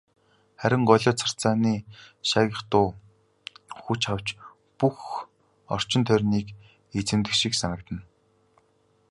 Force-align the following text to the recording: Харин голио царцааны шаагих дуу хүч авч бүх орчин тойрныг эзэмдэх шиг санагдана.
Харин 0.61 0.83
голио 0.89 1.11
царцааны 1.21 1.73
шаагих 2.29 2.61
дуу 2.71 2.87
хүч 3.83 4.01
авч 4.13 4.27
бүх 4.79 4.99
орчин 5.75 6.03
тойрныг 6.07 6.47
эзэмдэх 6.99 7.33
шиг 7.41 7.53
санагдана. 7.57 8.03